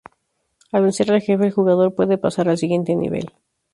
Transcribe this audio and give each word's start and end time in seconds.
Al 0.71 0.81
vencer 0.85 1.11
al 1.11 1.21
jefe, 1.21 1.45
el 1.45 1.51
jugador 1.51 1.93
puede 1.93 2.17
pasar 2.17 2.49
al 2.49 2.57
siguiente 2.57 2.95
nivel. 2.95 3.27